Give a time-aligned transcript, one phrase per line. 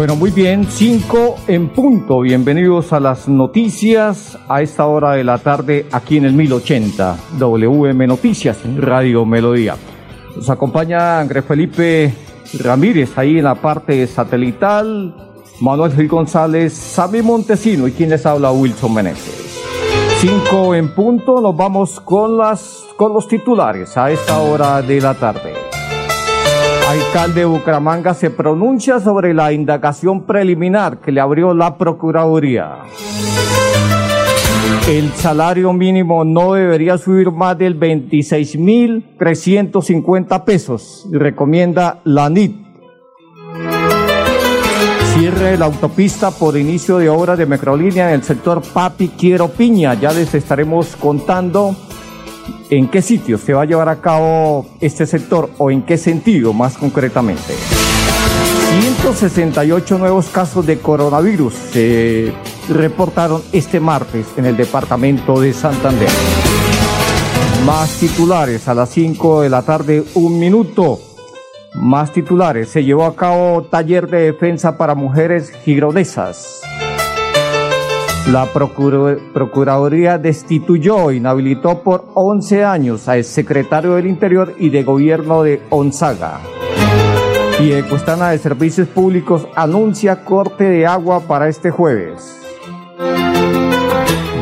[0.00, 2.20] Bueno, muy bien, 5 en punto.
[2.20, 8.06] Bienvenidos a las noticias a esta hora de la tarde aquí en el 1080 WM
[8.06, 9.76] Noticias, Radio Melodía.
[10.34, 12.14] Nos acompaña Andrés Felipe
[12.60, 15.14] Ramírez ahí en la parte satelital,
[15.60, 19.60] Manuel Gil González, Sammy Montesino y quien les habla Wilson Meneses.
[20.20, 25.12] 5 en punto, nos vamos con, las, con los titulares a esta hora de la
[25.12, 25.59] tarde.
[26.90, 32.78] Alcalde de Bucaramanga se pronuncia sobre la indagación preliminar que le abrió la Procuraduría.
[34.88, 42.56] El salario mínimo no debería subir más del 26.350 pesos, recomienda la NIT.
[45.14, 49.94] Cierre la autopista por inicio de obras de microlínea en el sector Papi Quiero Piña.
[49.94, 51.76] Ya les estaremos contando
[52.70, 56.52] en qué sitio se va a llevar a cabo este sector o en qué sentido
[56.52, 57.54] más concretamente.
[58.80, 62.32] 168 nuevos casos de coronavirus se
[62.68, 66.08] reportaron este martes en el departamento de Santander.
[67.66, 70.98] Más titulares a las 5 de la tarde, un minuto.
[71.74, 72.68] Más titulares.
[72.68, 76.62] Se llevó a cabo taller de defensa para mujeres gironesas.
[78.28, 85.60] La Procuraduría destituyó, inhabilitó por 11 años al secretario del Interior y de Gobierno de
[85.70, 86.40] Onzaga.
[87.60, 92.36] Y Ecuestana de Servicios Públicos anuncia corte de agua para este jueves.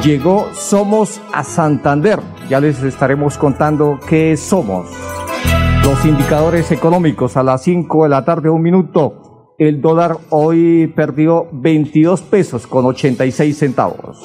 [0.05, 2.21] Llegó Somos a Santander.
[2.49, 4.87] Ya les estaremos contando qué Somos.
[5.83, 9.28] Los indicadores económicos a las 5 de la tarde, un minuto.
[9.59, 14.25] El dólar hoy perdió 22 pesos con 86 centavos.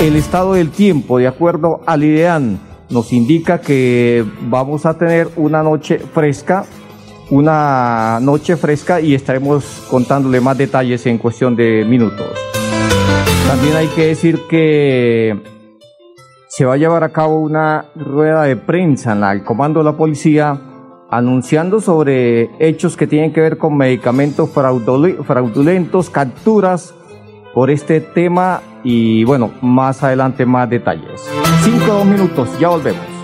[0.00, 2.58] El estado del tiempo, de acuerdo al IDEAN,
[2.90, 6.64] nos indica que vamos a tener una noche fresca,
[7.30, 12.26] una noche fresca y estaremos contándole más detalles en cuestión de minutos.
[13.46, 15.40] También hay que decir que
[16.48, 19.96] se va a llevar a cabo una rueda de prensa en el comando de la
[19.96, 20.60] policía
[21.10, 26.94] anunciando sobre hechos que tienen que ver con medicamentos fraudulentos, capturas
[27.54, 31.22] por este tema y bueno, más adelante más detalles.
[31.62, 33.16] Cinco dos minutos, ya volvemos.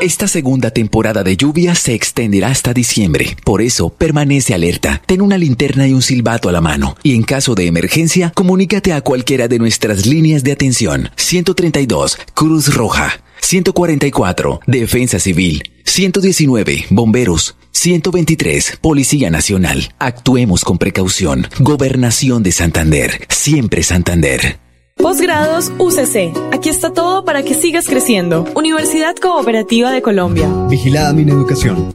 [0.00, 3.36] Esta segunda temporada de lluvia se extenderá hasta diciembre.
[3.44, 5.02] Por eso, permanece alerta.
[5.04, 6.96] Ten una linterna y un silbato a la mano.
[7.02, 11.10] Y en caso de emergencia, comunícate a cualquiera de nuestras líneas de atención.
[11.16, 13.20] 132, Cruz Roja.
[13.40, 15.62] 144, Defensa Civil.
[15.84, 17.56] 119, Bomberos.
[17.72, 19.92] 123, Policía Nacional.
[19.98, 21.46] Actuemos con precaución.
[21.60, 23.26] Gobernación de Santander.
[23.28, 24.58] Siempre Santander.
[24.96, 26.36] Posgrados UCC.
[26.52, 28.44] Aquí está todo para que sigas creciendo.
[28.54, 30.48] Universidad Cooperativa de Colombia.
[30.68, 31.94] Vigilada mi educación.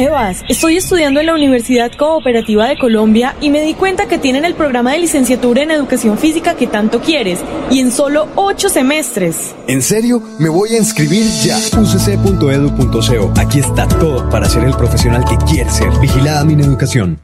[0.00, 4.46] Sebas, estoy estudiando en la Universidad Cooperativa de Colombia y me di cuenta que tienen
[4.46, 9.54] el programa de licenciatura en educación física que tanto quieres y en solo ocho semestres.
[9.66, 10.22] ¿En serio?
[10.38, 11.58] Me voy a inscribir ya.
[11.58, 13.34] ucc.edu.co.
[13.38, 15.90] Aquí está todo para ser el profesional que quieres ser.
[16.00, 17.20] Vigilada mi educación.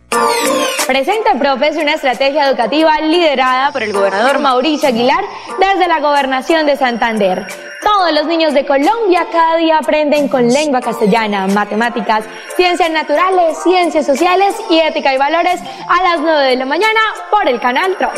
[0.87, 5.25] Presenta Profes una estrategia educativa liderada por el gobernador Mauricio Aguilar
[5.59, 7.47] desde la gobernación de Santander.
[7.87, 12.25] Todos los niños de Colombia cada día aprenden con lengua castellana, matemáticas,
[12.57, 16.99] ciencias naturales, ciencias sociales y ética y valores a las 9 de la mañana
[17.31, 18.11] por el canal TRO.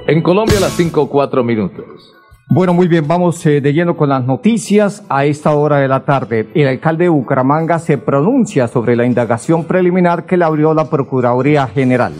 [0.07, 2.15] En Colombia a las 5 4 minutos.
[2.55, 6.05] Bueno, muy bien, vamos eh, de lleno con las noticias a esta hora de la
[6.05, 6.47] tarde.
[6.55, 11.67] El alcalde de Bucaramanga se pronuncia sobre la indagación preliminar que le abrió la Procuraduría
[11.67, 12.13] General.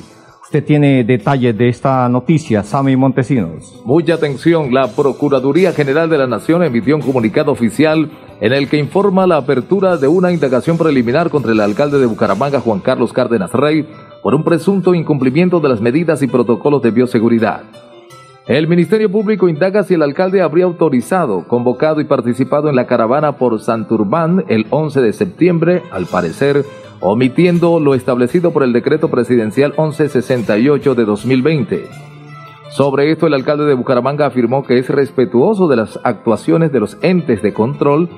[0.44, 3.82] Usted tiene detalles de esta noticia, Sami Montesinos.
[3.86, 8.12] Mucha atención, la Procuraduría General de la Nación emitió un comunicado oficial
[8.42, 12.60] en el que informa la apertura de una indagación preliminar contra el alcalde de Bucaramanga,
[12.60, 13.88] Juan Carlos Cárdenas Rey,
[14.22, 17.85] por un presunto incumplimiento de las medidas y protocolos de bioseguridad.
[18.48, 23.38] El Ministerio Público indaga si el alcalde habría autorizado, convocado y participado en la caravana
[23.38, 26.64] por Santurbán el 11 de septiembre, al parecer
[27.00, 31.86] omitiendo lo establecido por el decreto presidencial 1168 de 2020.
[32.70, 36.98] Sobre esto, el alcalde de Bucaramanga afirmó que es respetuoso de las actuaciones de los
[37.02, 38.10] entes de control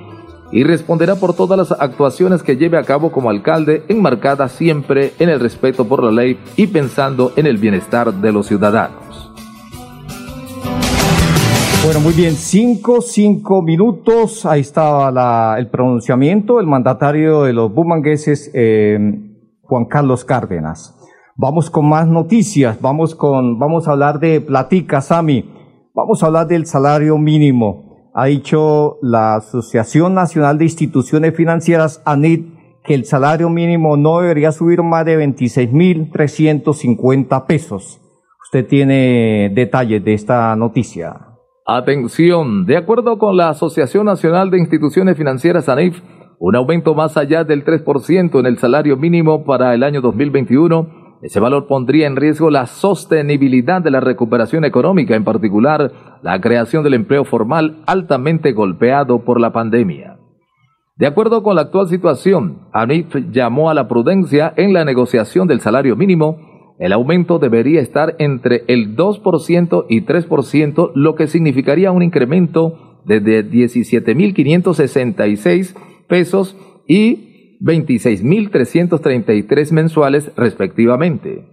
[0.51, 5.29] y responderá por todas las actuaciones que lleve a cabo como alcalde, enmarcada siempre en
[5.29, 9.06] el respeto por la ley y pensando en el bienestar de los ciudadanos.
[11.87, 14.45] Bueno, muy bien, cinco, cinco minutos.
[14.45, 18.99] Ahí estaba el pronunciamiento, el mandatario de los bumangueses, eh,
[19.61, 20.97] Juan Carlos Cárdenas.
[21.37, 22.81] Vamos con más noticias.
[22.81, 25.49] Vamos con, vamos a hablar de Platica, Sami.
[25.95, 28.11] Vamos a hablar del salario mínimo.
[28.13, 34.51] Ha dicho la Asociación Nacional de Instituciones Financieras, ANIT, que el salario mínimo no debería
[34.51, 38.01] subir más de 26.350 pesos.
[38.43, 41.26] Usted tiene detalles de esta noticia.
[41.69, 46.01] Atención, de acuerdo con la Asociación Nacional de Instituciones Financieras ANIF,
[46.39, 51.41] un aumento más allá del 3% en el salario mínimo para el año 2021, ese
[51.41, 55.91] valor pondría en riesgo la sostenibilidad de la recuperación económica, en particular
[56.21, 60.19] la creación del empleo formal altamente golpeado por la pandemia.
[60.95, 65.59] De acuerdo con la actual situación, ANIF llamó a la prudencia en la negociación del
[65.59, 66.47] salario mínimo
[66.79, 73.21] el aumento debería estar entre el 2% y 3%, lo que significaría un incremento de
[73.21, 75.75] 17.566
[76.07, 76.55] pesos
[76.87, 81.45] y 26.333 mensuales respectivamente.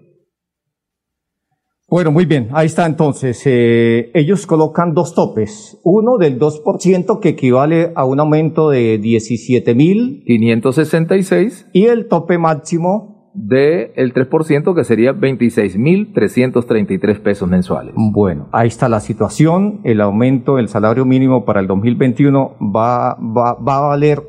[1.88, 3.40] Bueno, muy bien, ahí está entonces.
[3.44, 5.78] Eh, ellos colocan dos topes.
[5.84, 13.90] Uno del 2% que equivale a un aumento de 17.566 y el tope máximo del
[13.96, 17.94] el 3%, que sería 26.333 pesos mensuales.
[17.96, 19.80] Bueno, ahí está la situación.
[19.84, 24.22] El aumento del salario mínimo para el 2021 va, va, va a valer,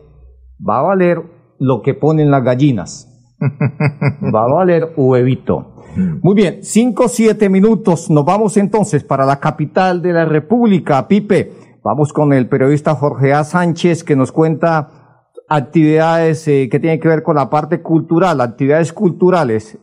[0.68, 1.22] va a valer
[1.60, 3.12] lo que ponen las gallinas.
[3.40, 5.76] va a valer huevito.
[5.96, 6.20] Mm.
[6.22, 8.10] Muy bien, 5, 7 minutos.
[8.10, 11.52] Nos vamos entonces para la capital de la República, Pipe.
[11.84, 13.44] Vamos con el periodista Jorge A.
[13.44, 15.05] Sánchez que nos cuenta
[15.48, 19.78] actividades eh, que tienen que ver con la parte cultural, actividades culturales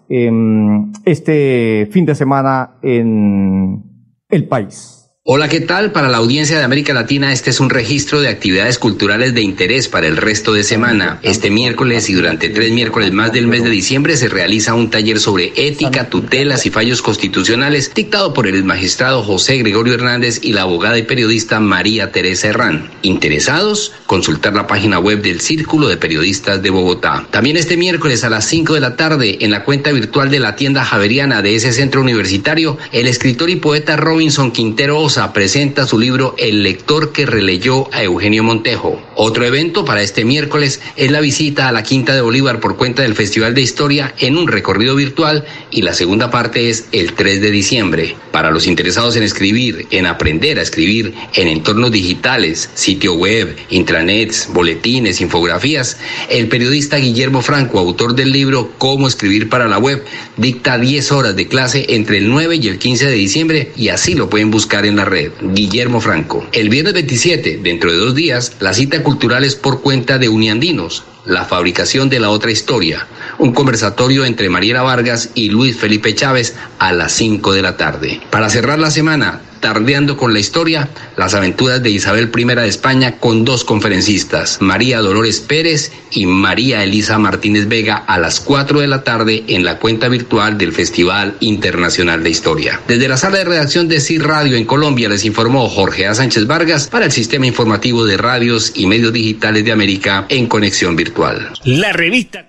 [1.05, 3.83] este fin de semana en
[4.29, 5.02] el país.
[5.25, 5.93] Hola, ¿qué tal?
[5.93, 9.87] Para la audiencia de América Latina, este es un registro de actividades culturales de interés
[9.87, 11.21] para el resto de semana.
[11.23, 15.21] Este miércoles y durante tres miércoles más del mes de diciembre se realiza un taller
[15.21, 20.63] sobre ética, tutelas y fallos constitucionales dictado por el magistrado José Gregorio Hernández y la
[20.63, 22.91] abogada y periodista María Teresa Herrán.
[23.03, 23.93] ¿Interesados?
[24.07, 27.29] Consultar la página web del Círculo de Periodistas de Bogotá.
[27.31, 30.57] También este miércoles a las 5 de la tarde, en la cuenta virtual de la
[30.57, 36.35] tienda Javeriana de ese centro universitario, el escritor y poeta Robinson Quintero presenta su libro
[36.39, 39.03] El lector que releyó a Eugenio Montejo.
[39.15, 43.03] Otro evento para este miércoles es la visita a la Quinta de Bolívar por cuenta
[43.03, 47.43] del Festival de Historia en un recorrido virtual y la segunda parte es el 3
[47.43, 48.17] de diciembre.
[48.31, 54.49] Para los interesados en escribir, en aprender a escribir en entornos digitales, sitio web, intranets,
[54.51, 55.99] boletines, infografías,
[56.31, 60.03] el periodista Guillermo Franco, autor del libro Cómo escribir para la web,
[60.39, 64.15] dicta 10 horas de clase entre el 9 y el 15 de diciembre y así
[64.15, 65.33] lo pueden buscar en la red.
[65.41, 66.47] Guillermo Franco.
[66.53, 71.05] El viernes 27, dentro de dos días, la cita cultural es por cuenta de Uniandinos,
[71.25, 73.07] la fabricación de la otra historia.
[73.39, 78.21] Un conversatorio entre Mariela Vargas y Luis Felipe Chávez a las 5 de la tarde.
[78.31, 83.19] Para cerrar la semana, Tardeando con la historia, las aventuras de Isabel I de España
[83.21, 88.89] con dos conferencistas, María Dolores Pérez y María Elisa Martínez Vega a las 4 de
[88.89, 92.81] la tarde en la cuenta virtual del Festival Internacional de Historia.
[92.89, 96.15] Desde la sala de redacción de CIR Radio en Colombia les informó Jorge A.
[96.17, 100.97] Sánchez Vargas para el Sistema Informativo de Radios y Medios Digitales de América en Conexión
[100.97, 101.53] Virtual.
[101.65, 102.47] La revista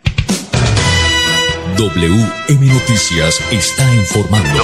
[1.77, 4.63] WM Noticias está informando.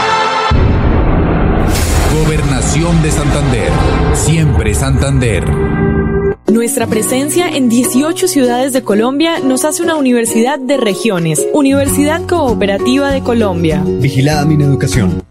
[2.23, 3.71] Gobernación de Santander.
[4.13, 5.43] Siempre Santander.
[6.47, 13.09] Nuestra presencia en 18 ciudades de Colombia nos hace una universidad de regiones, Universidad Cooperativa
[13.09, 13.83] de Colombia.
[13.85, 15.30] Vigilada mi educación.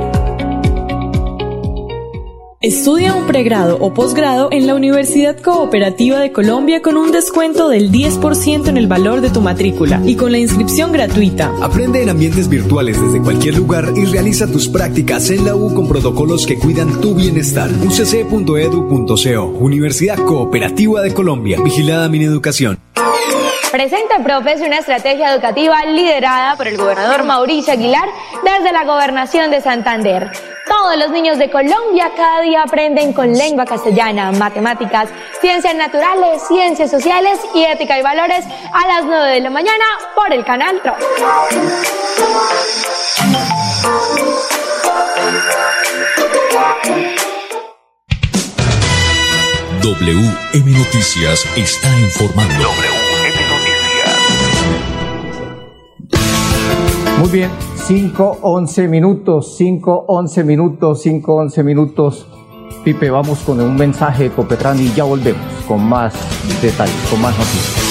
[2.63, 7.91] Estudia un pregrado o posgrado en la Universidad Cooperativa de Colombia con un descuento del
[7.91, 11.51] 10% en el valor de tu matrícula y con la inscripción gratuita.
[11.59, 15.87] Aprende en ambientes virtuales desde cualquier lugar y realiza tus prácticas en la U con
[15.87, 17.71] protocolos que cuidan tu bienestar.
[17.71, 21.57] ucc.edu.co Universidad Cooperativa de Colombia.
[21.63, 22.77] Vigilada mi educación.
[23.71, 28.07] Presenta Profes una estrategia educativa liderada por el gobernador Mauricio Aguilar
[28.43, 30.50] desde la gobernación de Santander.
[30.71, 35.09] Todos los niños de Colombia cada día aprenden con lengua castellana, matemáticas,
[35.41, 39.83] ciencias naturales, ciencias sociales y ética y valores a las 9 de la mañana
[40.15, 40.95] por el canal TRO.
[49.81, 52.69] WM Noticias está informando.
[57.17, 57.51] Muy bien,
[57.91, 62.25] 5, 11 minutos, 5, 11 minutos, 5, 11 minutos.
[62.85, 66.13] Pipe, vamos con un mensaje de Copetran y ya volvemos con más
[66.61, 67.90] detalles, con más noticias.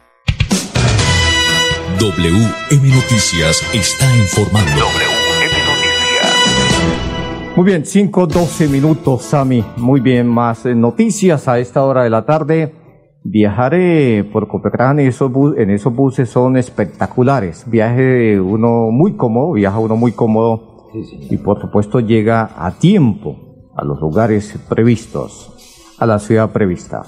[2.01, 4.71] WM Noticias está informando.
[4.71, 7.53] WM Noticias.
[7.55, 9.63] Muy bien, 5, 12 minutos, Sami.
[9.77, 12.73] Muy bien, más eh, noticias a esta hora de la tarde.
[13.23, 13.75] Viajar
[14.33, 17.69] por Copetran en esos, en esos buses son espectaculares.
[17.69, 23.85] Viaje uno muy cómodo, viaja uno muy cómodo y por supuesto llega a tiempo a
[23.85, 27.03] los lugares previstos, a la ciudad prevista.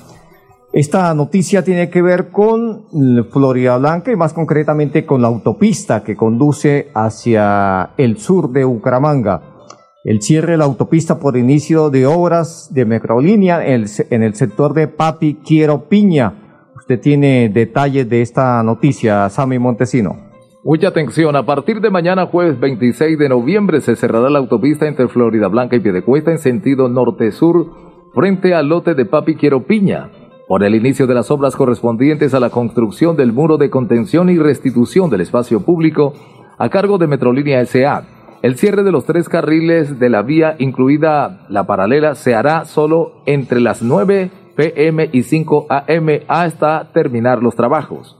[0.74, 2.88] Esta noticia tiene que ver con
[3.30, 9.68] Florida Blanca y más concretamente con la autopista que conduce hacia el sur de Bucaramanga.
[10.03, 14.34] El cierre de la autopista por inicio de obras de Metrolínea en el, en el
[14.34, 16.63] sector de Papi Quiero Piña.
[16.75, 20.32] Usted tiene detalles de esta noticia, Sammy Montesino.
[20.63, 25.08] Mucha atención, a partir de mañana jueves 26 de noviembre se cerrará la autopista entre
[25.08, 27.68] Florida Blanca y Piedecuesta en sentido norte-sur
[28.15, 30.10] frente al lote de Papi Quiero Piña
[30.54, 34.38] por el inicio de las obras correspondientes a la construcción del muro de contención y
[34.38, 36.14] restitución del espacio público
[36.60, 38.04] a cargo de Metrolínea S.A.
[38.44, 43.14] El cierre de los tres carriles de la vía, incluida la paralela, se hará solo
[43.26, 48.16] entre las 9 pm y 5 am hasta terminar los trabajos.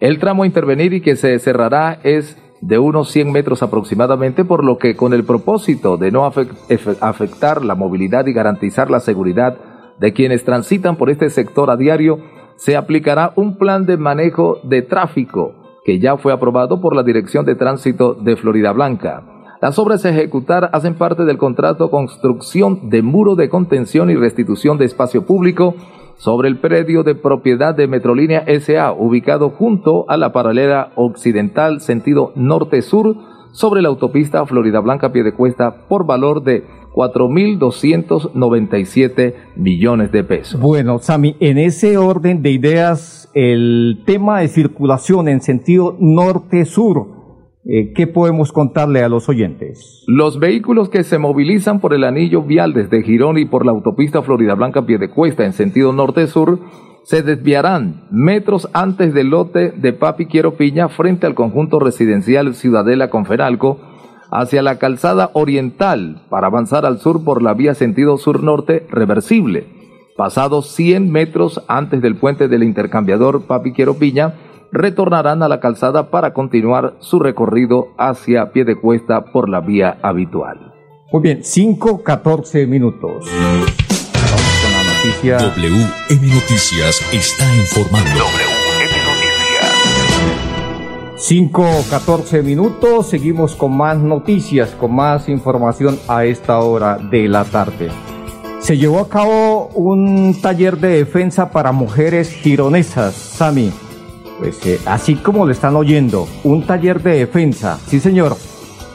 [0.00, 4.64] El tramo a intervenir y que se cerrará es de unos 100 metros aproximadamente, por
[4.64, 9.58] lo que con el propósito de no afectar la movilidad y garantizar la seguridad
[9.98, 12.18] de quienes transitan por este sector a diario,
[12.56, 17.46] se aplicará un plan de manejo de tráfico que ya fue aprobado por la Dirección
[17.46, 19.22] de Tránsito de Florida Blanca.
[19.60, 24.78] Las obras a ejecutar hacen parte del contrato construcción de muro de contención y restitución
[24.78, 25.74] de espacio público
[26.16, 32.32] sobre el predio de propiedad de Metrolínea SA, ubicado junto a la paralela occidental sentido
[32.36, 33.16] norte-sur
[33.52, 36.64] sobre la autopista Florida Blanca Piedecuesta por valor de
[36.98, 40.60] 4.297 millones de pesos.
[40.60, 47.06] Bueno, Sami, en ese orden de ideas, el tema de circulación en sentido norte-sur,
[47.66, 50.02] eh, ¿qué podemos contarle a los oyentes?
[50.08, 54.22] Los vehículos que se movilizan por el anillo vial desde Girón y por la autopista
[54.22, 56.58] Florida Blanca Piedecuesta en sentido norte-sur
[57.04, 63.08] se desviarán metros antes del lote de Papi Quiero Piña frente al conjunto residencial Ciudadela
[63.08, 63.87] Conferalco
[64.30, 69.66] hacia la calzada oriental para avanzar al sur por la vía sentido sur-norte reversible.
[70.16, 74.34] Pasados 100 metros antes del puente del intercambiador Papi Quiero Piña,
[74.72, 79.98] retornarán a la calzada para continuar su recorrido hacia pie de cuesta por la vía
[80.02, 80.74] habitual.
[81.12, 83.26] Muy bien, 5-14 minutos.
[83.30, 83.72] Vamos
[84.62, 85.38] con la noticia.
[85.38, 88.47] WM Noticias está informando.
[91.18, 93.08] 5-14 minutos.
[93.08, 97.90] Seguimos con más noticias, con más información a esta hora de la tarde.
[98.60, 103.72] Se llevó a cabo un taller de defensa para mujeres gironesas, Sami.
[104.38, 107.80] Pues eh, así como lo están oyendo, un taller de defensa.
[107.88, 108.36] Sí, señor.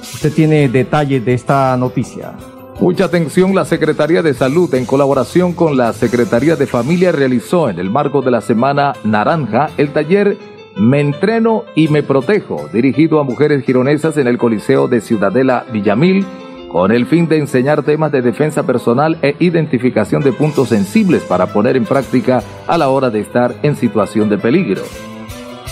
[0.01, 2.33] Usted tiene detalles de esta noticia.
[2.79, 7.79] Mucha atención, la Secretaría de Salud, en colaboración con la Secretaría de Familia, realizó en
[7.79, 10.37] el marco de la Semana Naranja el taller
[10.75, 16.25] Me Entreno y Me Protejo, dirigido a mujeres gironesas en el Coliseo de Ciudadela Villamil,
[16.71, 21.53] con el fin de enseñar temas de defensa personal e identificación de puntos sensibles para
[21.53, 24.81] poner en práctica a la hora de estar en situación de peligro.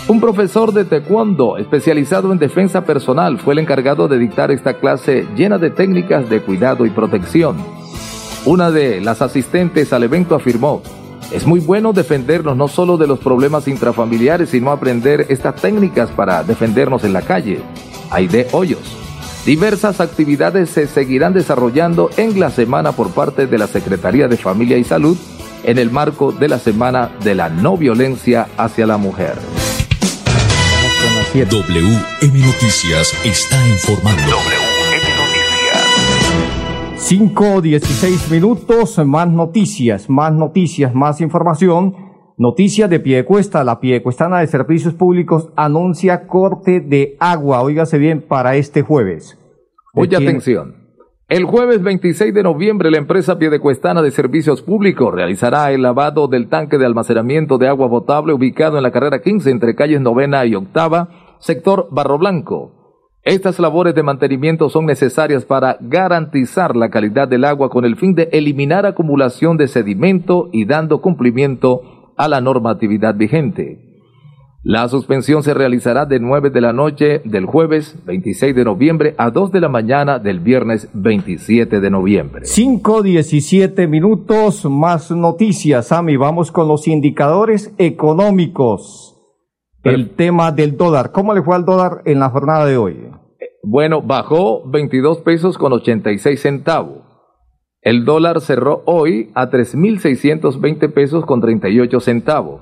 [0.08, 5.26] Un profesor de taekwondo especializado en defensa personal fue el encargado de dictar esta clase
[5.36, 7.58] llena de técnicas de cuidado y protección.
[8.46, 10.84] Una de las asistentes al evento afirmó,
[11.32, 16.44] es muy bueno defendernos no solo de los problemas intrafamiliares, sino aprender estas técnicas para
[16.44, 17.62] defendernos en la calle.
[18.10, 18.98] Hay de hoyos.
[19.46, 24.78] Diversas actividades se seguirán desarrollando en la semana por parte de la Secretaría de Familia
[24.78, 25.18] y Salud
[25.64, 29.36] en el marco de la Semana de la No Violencia hacia la Mujer.
[31.34, 34.61] WM Noticias está informando.
[37.02, 41.96] 5, 16 minutos, más noticias, más noticias, más información.
[42.38, 43.64] Noticias de Piedecuesta.
[43.64, 47.64] La Piedecuestana de Servicios Públicos anuncia corte de agua.
[47.64, 49.38] Óigase bien para este jueves.
[49.94, 50.76] Oye, atención.
[51.28, 56.50] El jueves 26 de noviembre, la empresa Piedecuestana de Servicios Públicos realizará el lavado del
[56.50, 60.56] tanque de almacenamiento de agua potable ubicado en la carrera 15 entre calles novena y
[60.56, 61.10] octava,
[61.40, 62.81] sector Barro Blanco.
[63.24, 68.16] Estas labores de mantenimiento son necesarias para garantizar la calidad del agua con el fin
[68.16, 73.92] de eliminar acumulación de sedimento y dando cumplimiento a la normatividad vigente.
[74.64, 79.30] La suspensión se realizará de 9 de la noche del jueves 26 de noviembre a
[79.30, 82.46] 2 de la mañana del viernes 27 de noviembre.
[82.46, 86.16] 5, 17 minutos, más noticias, Sami.
[86.16, 89.11] Vamos con los indicadores económicos.
[89.84, 91.12] El tema del dólar.
[91.12, 93.10] ¿Cómo le fue al dólar en la jornada de hoy?
[93.64, 97.00] Bueno, bajó 22 pesos con 86 centavos.
[97.82, 102.62] El dólar cerró hoy a 3.620 pesos con 38 centavos.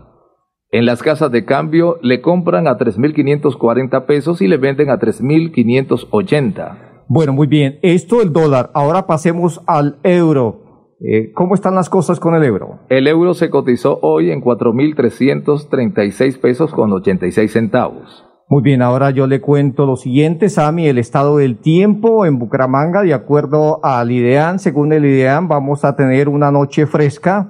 [0.72, 7.06] En las casas de cambio le compran a 3.540 pesos y le venden a 3.580.
[7.10, 7.80] Bueno, muy bien.
[7.82, 8.70] Esto el dólar.
[8.74, 10.69] Ahora pasemos al euro.
[11.02, 12.80] Eh, ¿Cómo están las cosas con el euro?
[12.90, 18.26] El euro se cotizó hoy en 4.336 pesos con 86 centavos.
[18.50, 23.04] Muy bien, ahora yo le cuento lo siguiente, Sami, el estado del tiempo en Bucaramanga,
[23.04, 27.48] de acuerdo al IDEAN, según el IDEAN, vamos a tener una noche fresca,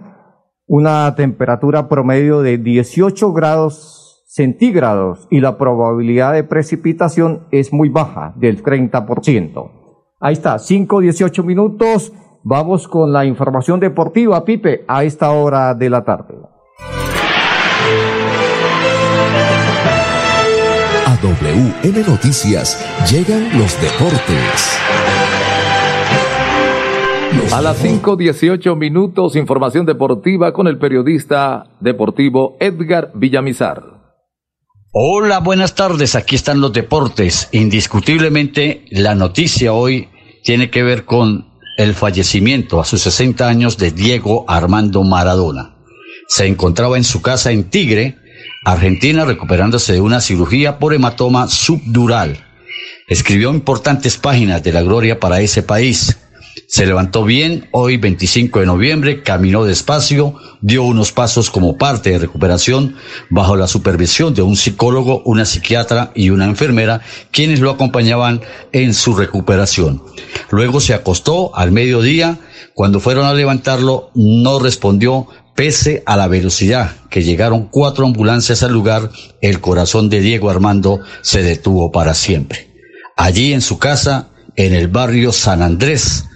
[0.67, 8.33] una temperatura promedio de 18 grados centígrados y la probabilidad de precipitación es muy baja,
[8.35, 9.71] del 30%.
[10.19, 12.13] Ahí está, 5, 18 minutos.
[12.43, 16.35] Vamos con la información deportiva, Pipe, a esta hora de la tarde.
[21.05, 22.79] A WM Noticias
[23.11, 24.79] llegan los deportes.
[27.53, 33.83] A las 5.18 minutos, información deportiva con el periodista deportivo Edgar Villamizar.
[34.91, 36.15] Hola, buenas tardes.
[36.15, 37.49] Aquí están los deportes.
[37.51, 40.07] Indiscutiblemente, la noticia hoy
[40.43, 41.48] tiene que ver con
[41.79, 45.75] el fallecimiento a sus 60 años de Diego Armando Maradona.
[46.27, 48.17] Se encontraba en su casa en Tigre,
[48.65, 52.45] Argentina, recuperándose de una cirugía por hematoma subdural.
[53.07, 56.18] Escribió importantes páginas de la gloria para ese país.
[56.71, 62.19] Se levantó bien hoy 25 de noviembre, caminó despacio, dio unos pasos como parte de
[62.19, 62.95] recuperación
[63.31, 67.01] bajo la supervisión de un psicólogo, una psiquiatra y una enfermera,
[67.31, 70.03] quienes lo acompañaban en su recuperación.
[70.51, 72.37] Luego se acostó al mediodía,
[72.75, 78.73] cuando fueron a levantarlo no respondió pese a la velocidad que llegaron cuatro ambulancias al
[78.73, 79.09] lugar,
[79.41, 82.69] el corazón de Diego Armando se detuvo para siempre.
[83.17, 86.28] Allí en su casa, en el barrio San Andrés,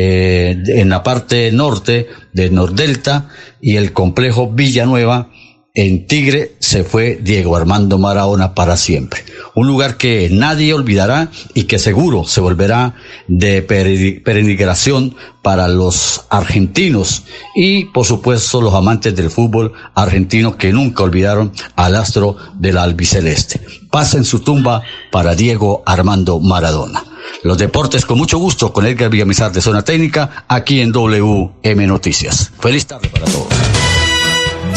[0.00, 3.30] eh, en la parte norte de Nordelta
[3.60, 5.28] y el complejo Villanueva,
[5.74, 9.24] en Tigre se fue Diego Armando Maradona para siempre.
[9.54, 12.94] Un lugar que nadie olvidará y que seguro se volverá
[13.28, 21.04] de peregrinación para los argentinos y por supuesto los amantes del fútbol argentino que nunca
[21.04, 23.60] olvidaron al astro del albiceleste.
[23.90, 27.04] Pasa en su tumba para Diego Armando Maradona.
[27.42, 32.50] Los deportes con mucho gusto con Edgar Villamizar de Zona Técnica aquí en WM Noticias.
[32.58, 33.48] Feliz tarde para todos.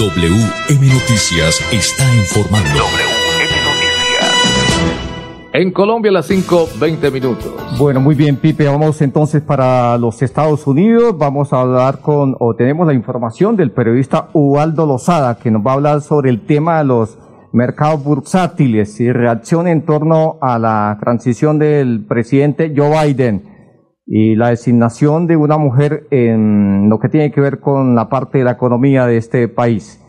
[0.01, 2.69] WM Noticias está informando.
[2.69, 4.31] WM Noticias.
[5.53, 7.53] En Colombia las 5.20 minutos.
[7.77, 8.65] Bueno, muy bien, Pipe.
[8.65, 11.15] Vamos entonces para los Estados Unidos.
[11.19, 15.73] Vamos a hablar con, o tenemos la información del periodista Ubaldo Lozada, que nos va
[15.73, 17.19] a hablar sobre el tema de los
[17.51, 23.50] mercados bursátiles y reacción en torno a la transición del presidente Joe Biden
[24.13, 28.39] y la designación de una mujer en lo que tiene que ver con la parte
[28.39, 30.03] de la economía de este país.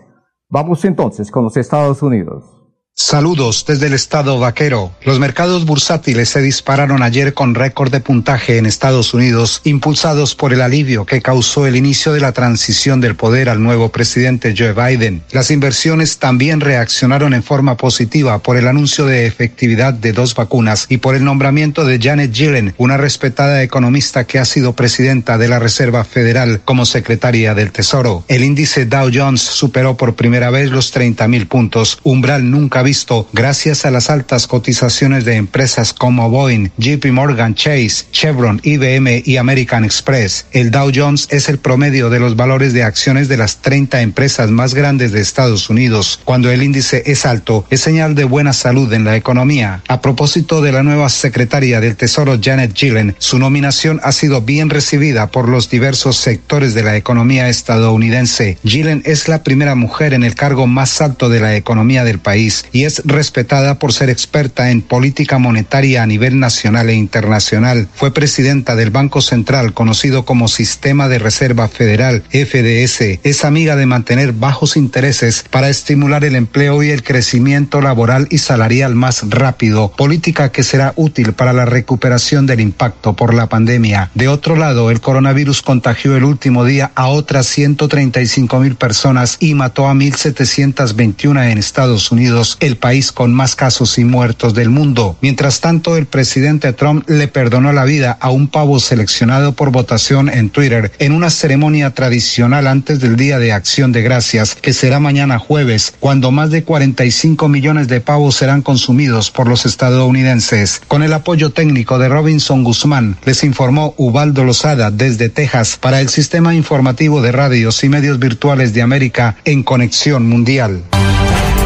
[0.49, 2.62] Vamos entonces con los Estados Unidos.
[2.95, 4.93] Saludos desde el estado vaquero.
[5.03, 10.53] Los mercados bursátiles se dispararon ayer con récord de puntaje en Estados Unidos, impulsados por
[10.53, 14.75] el alivio que causó el inicio de la transición del poder al nuevo presidente Joe
[14.75, 15.23] Biden.
[15.31, 20.85] Las inversiones también reaccionaron en forma positiva por el anuncio de efectividad de dos vacunas
[20.91, 25.49] y por el nombramiento de Janet Yellen, una respetada economista que ha sido presidenta de
[25.49, 28.23] la Reserva Federal como secretaria del Tesoro.
[28.29, 33.29] El índice Dow Jones superó por primera vez los 30 mil puntos, umbral nunca visto
[33.33, 39.37] gracias a las altas cotizaciones de empresas como Boeing, JP Morgan Chase, Chevron, IBM y
[39.37, 40.47] American Express.
[40.53, 44.51] El Dow Jones es el promedio de los valores de acciones de las 30 empresas
[44.51, 46.21] más grandes de Estados Unidos.
[46.25, 49.83] Cuando el índice es alto, es señal de buena salud en la economía.
[49.89, 54.71] A propósito de la nueva secretaria del Tesoro Janet Yellen, su nominación ha sido bien
[54.71, 58.59] recibida por los diversos sectores de la economía estadounidense.
[58.63, 62.65] Yellen es la primera mujer en el cargo más alto de la economía del país
[62.73, 67.89] y es respetada por ser experta en política monetaria a nivel nacional e internacional.
[67.95, 73.21] Fue presidenta del Banco Central, conocido como Sistema de Reserva Federal, FDS.
[73.23, 78.39] Es amiga de mantener bajos intereses para estimular el empleo y el crecimiento laboral y
[78.39, 84.11] salarial más rápido, política que será útil para la recuperación del impacto por la pandemia.
[84.15, 89.55] De otro lado, el coronavirus contagió el último día a otras 135 mil personas y
[89.55, 95.17] mató a 1.721 en Estados Unidos el país con más casos y muertos del mundo.
[95.21, 100.29] Mientras tanto, el presidente Trump le perdonó la vida a un pavo seleccionado por votación
[100.29, 105.01] en Twitter en una ceremonia tradicional antes del Día de Acción de Gracias, que será
[105.01, 110.81] mañana jueves, cuando más de 45 millones de pavos serán consumidos por los estadounidenses.
[110.87, 116.09] Con el apoyo técnico de Robinson Guzmán, les informó Ubaldo Lozada desde Texas para el
[116.09, 120.83] Sistema Informativo de Radios y Medios Virtuales de América en Conexión Mundial.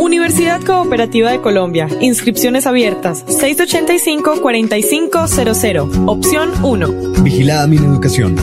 [0.00, 1.86] Universidad Cooperativa de Colombia.
[2.00, 3.26] Inscripciones abiertas.
[3.26, 6.08] 685-4500.
[6.08, 6.88] Opción 1.
[7.22, 8.42] Vigilada mi educación.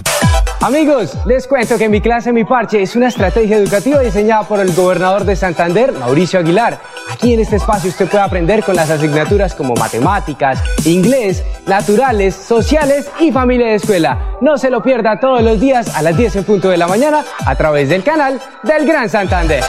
[0.61, 4.71] Amigos, les cuento que mi clase Mi Parche es una estrategia educativa diseñada por el
[4.71, 6.79] gobernador de Santander, Mauricio Aguilar.
[7.09, 13.09] Aquí en este espacio usted puede aprender con las asignaturas como matemáticas, inglés, naturales, sociales
[13.19, 14.37] y familia de escuela.
[14.41, 17.25] No se lo pierda todos los días a las 10 en punto de la mañana
[17.43, 19.63] a través del canal del Gran Santander.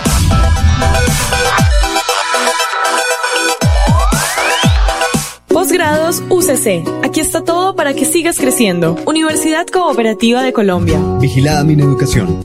[5.78, 6.82] Posgrados UCC.
[7.04, 8.96] Aquí está todo para que sigas creciendo.
[9.06, 10.98] Universidad Cooperativa de Colombia.
[11.20, 12.44] Vigilada mi educación.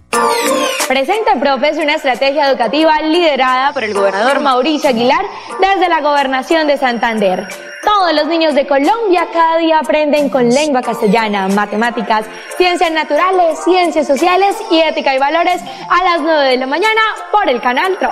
[0.88, 5.26] Presenta Profes una estrategia educativa liderada por el gobernador Mauricio Aguilar
[5.60, 7.48] desde la gobernación de Santander.
[7.84, 14.06] Todos los niños de Colombia cada día aprenden con lengua castellana, matemáticas, ciencias naturales, ciencias
[14.06, 18.12] sociales y ética y valores a las 9 de la mañana por el canal TRO.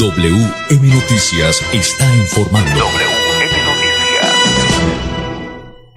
[0.00, 2.80] WM Noticias está informando.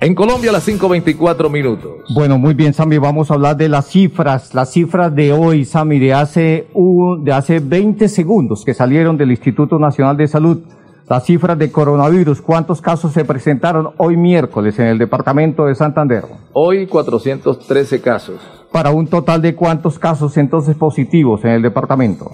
[0.02, 1.92] En Colombia a las 5.24 minutos.
[2.14, 6.00] Bueno, muy bien, Sammy, vamos a hablar de las cifras, las cifras de hoy, Sammy,
[6.00, 10.60] de hace, un, de hace 20 segundos que salieron del Instituto Nacional de Salud.
[11.08, 16.26] Las cifras de coronavirus, ¿cuántos casos se presentaron hoy miércoles en el departamento de Santander?
[16.52, 18.42] Hoy 413 casos.
[18.70, 22.30] Para un total de cuántos casos entonces positivos en el departamento?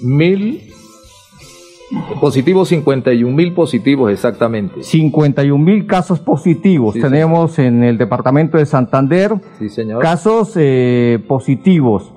[0.00, 0.72] Mil
[2.20, 4.82] Positivos, 51 mil positivos exactamente.
[4.82, 9.32] 51 mil casos positivos tenemos en el departamento de Santander.
[9.58, 10.00] Sí, señor.
[10.02, 12.12] Casos eh, positivos.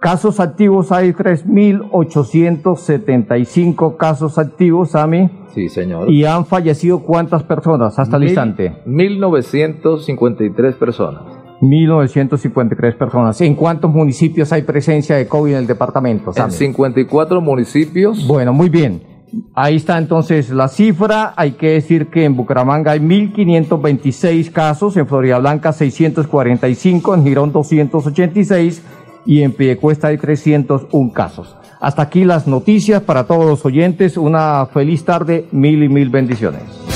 [0.00, 5.30] Casos activos hay 3.875 casos activos, Sami.
[5.54, 6.10] Sí, señor.
[6.10, 8.82] ¿Y han fallecido cuántas personas hasta el Mil- instante?
[8.86, 11.22] 1.953 personas.
[11.60, 13.40] 1.953 personas.
[13.40, 16.52] ¿En cuántos municipios hay presencia de COVID en el departamento, En Sami?
[16.52, 18.26] 54 municipios.
[18.26, 19.02] Bueno, muy bien.
[19.54, 21.34] Ahí está entonces la cifra.
[21.36, 27.52] Hay que decir que en Bucaramanga hay 1.526 casos, en Florida Blanca 645, en Girón
[27.52, 28.82] 286
[29.26, 31.56] y en Piedecuesta hay 301 casos.
[31.80, 34.16] Hasta aquí las noticias para todos los oyentes.
[34.16, 36.95] Una feliz tarde, mil y mil bendiciones.